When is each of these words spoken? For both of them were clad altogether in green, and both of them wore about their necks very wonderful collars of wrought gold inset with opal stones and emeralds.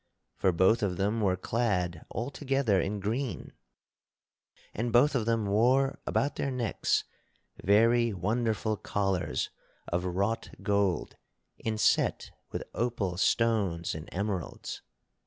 For 0.35 0.51
both 0.51 0.81
of 0.81 0.97
them 0.97 1.21
were 1.21 1.37
clad 1.37 2.07
altogether 2.09 2.81
in 2.81 2.99
green, 2.99 3.53
and 4.73 4.91
both 4.91 5.13
of 5.13 5.27
them 5.27 5.45
wore 5.45 5.99
about 6.07 6.37
their 6.37 6.49
necks 6.49 7.03
very 7.63 8.11
wonderful 8.11 8.77
collars 8.77 9.51
of 9.87 10.03
wrought 10.03 10.49
gold 10.63 11.17
inset 11.63 12.31
with 12.49 12.63
opal 12.73 13.15
stones 13.17 13.93
and 13.93 14.09
emeralds. 14.11 14.81